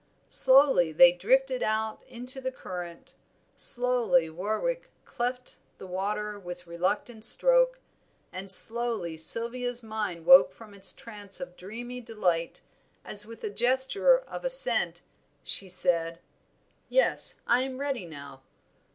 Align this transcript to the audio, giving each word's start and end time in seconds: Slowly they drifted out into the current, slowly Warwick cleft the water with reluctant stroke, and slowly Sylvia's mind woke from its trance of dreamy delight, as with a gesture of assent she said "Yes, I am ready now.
Slowly 0.29 0.91
they 0.91 1.11
drifted 1.11 1.61
out 1.61 2.01
into 2.07 2.41
the 2.41 2.51
current, 2.51 3.13
slowly 3.55 4.31
Warwick 4.31 4.89
cleft 5.05 5.59
the 5.77 5.85
water 5.85 6.39
with 6.39 6.65
reluctant 6.65 7.23
stroke, 7.23 7.77
and 8.31 8.49
slowly 8.49 9.15
Sylvia's 9.15 9.83
mind 9.83 10.25
woke 10.25 10.53
from 10.55 10.73
its 10.73 10.93
trance 10.93 11.39
of 11.39 11.55
dreamy 11.55 12.01
delight, 12.01 12.61
as 13.05 13.27
with 13.27 13.43
a 13.43 13.51
gesture 13.51 14.17
of 14.17 14.43
assent 14.43 15.03
she 15.43 15.69
said 15.69 16.19
"Yes, 16.89 17.39
I 17.45 17.61
am 17.61 17.77
ready 17.77 18.07
now. 18.07 18.41